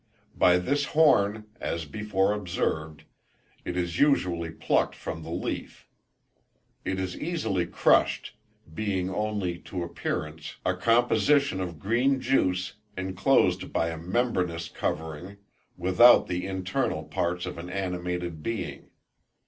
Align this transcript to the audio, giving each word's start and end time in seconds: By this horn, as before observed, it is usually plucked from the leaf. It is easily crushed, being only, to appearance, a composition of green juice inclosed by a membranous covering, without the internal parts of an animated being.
By 0.35 0.57
this 0.57 0.85
horn, 0.97 1.45
as 1.59 1.85
before 1.85 2.33
observed, 2.33 3.03
it 3.63 3.77
is 3.77 3.99
usually 3.99 4.49
plucked 4.49 4.95
from 4.95 5.21
the 5.21 5.29
leaf. 5.29 5.87
It 6.83 6.99
is 6.99 7.15
easily 7.15 7.67
crushed, 7.67 8.35
being 8.73 9.11
only, 9.13 9.59
to 9.59 9.83
appearance, 9.83 10.55
a 10.65 10.75
composition 10.75 11.61
of 11.61 11.77
green 11.77 12.19
juice 12.19 12.77
inclosed 12.97 13.71
by 13.71 13.89
a 13.89 13.97
membranous 13.99 14.69
covering, 14.69 15.37
without 15.77 16.25
the 16.25 16.47
internal 16.47 17.03
parts 17.03 17.45
of 17.45 17.59
an 17.59 17.69
animated 17.69 18.41
being. 18.41 18.89